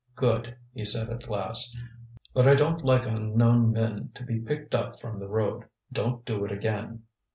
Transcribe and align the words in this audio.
"Good," 0.15 0.57
he 0.73 0.83
said 0.83 1.11
at 1.11 1.29
last. 1.29 1.77
"But 2.33 2.47
I 2.47 2.55
don't 2.55 2.83
like 2.83 3.05
unknown 3.05 3.71
men 3.71 4.09
to 4.15 4.25
be 4.25 4.39
picked 4.39 4.73
up 4.73 4.99
from 4.99 5.19
the 5.19 5.27
road. 5.27 5.65
Don't 5.93 6.25
do 6.25 6.43
it 6.43 6.51
again." 6.51 7.03